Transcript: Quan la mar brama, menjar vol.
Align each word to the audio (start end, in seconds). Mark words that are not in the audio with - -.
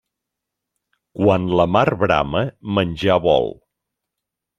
Quan 1.19 1.45
la 1.59 1.67
mar 1.73 1.83
brama, 2.03 2.41
menjar 2.79 3.19
vol. 3.27 3.51